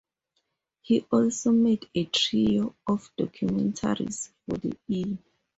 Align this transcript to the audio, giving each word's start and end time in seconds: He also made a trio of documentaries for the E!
He 0.81 1.01
also 1.11 1.51
made 1.51 1.87
a 1.93 2.05
trio 2.05 2.75
of 2.87 3.11
documentaries 3.19 4.31
for 4.47 4.57
the 4.57 4.75
E! 4.87 5.19